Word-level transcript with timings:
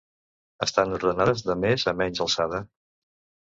Estan 0.65 0.95
ordenades 0.95 1.45
de 1.51 1.59
més 1.67 1.87
a 1.95 1.95
menys 2.03 2.25
alçada. 2.29 2.67